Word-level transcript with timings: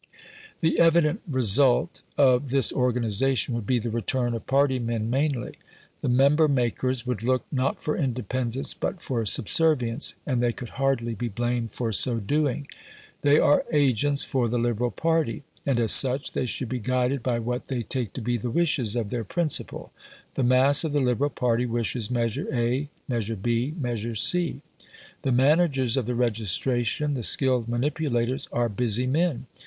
The 0.61 0.79
evident 0.79 1.21
result 1.29 2.01
of 2.17 2.49
this 2.49 2.73
organisation 2.73 3.53
would 3.53 3.67
be 3.67 3.77
the 3.77 3.91
return 3.91 4.33
of 4.33 4.47
party 4.47 4.79
men 4.79 5.11
mainly. 5.11 5.59
The 6.01 6.09
member 6.09 6.47
makers 6.47 7.05
would 7.05 7.21
look, 7.21 7.45
not 7.51 7.83
for 7.83 7.95
independence, 7.95 8.73
but 8.73 9.03
for 9.03 9.23
subservience 9.27 10.15
and 10.25 10.41
they 10.41 10.53
could 10.53 10.69
hardly 10.69 11.13
be 11.13 11.27
blamed 11.27 11.73
for 11.73 11.91
so 11.91 12.17
doing. 12.19 12.67
They 13.21 13.37
are 13.37 13.63
agents 13.71 14.25
for 14.25 14.49
the 14.49 14.57
Liberal 14.57 14.89
party; 14.89 15.43
and, 15.67 15.79
as 15.79 15.91
such, 15.91 16.31
they 16.31 16.47
should 16.47 16.69
be 16.69 16.79
guided 16.79 17.21
by 17.21 17.37
what 17.37 17.67
they 17.67 17.83
take 17.83 18.11
to 18.13 18.21
be 18.21 18.37
the 18.37 18.49
wishes 18.49 18.95
of 18.95 19.11
their 19.11 19.23
principal. 19.23 19.93
The 20.33 20.41
mass 20.41 20.83
of 20.83 20.93
the 20.93 20.99
Liberal 20.99 21.29
party 21.29 21.67
wishes 21.67 22.09
measure 22.09 22.47
A, 22.51 22.89
measure 23.07 23.35
B, 23.35 23.75
measure 23.79 24.15
C. 24.15 24.61
The 25.21 25.31
managers 25.31 25.95
of 25.95 26.07
the 26.07 26.15
registration 26.15 27.13
the 27.13 27.21
skilled 27.21 27.69
manipulators 27.69 28.47
are 28.51 28.67
busy 28.67 29.05
men. 29.05 29.45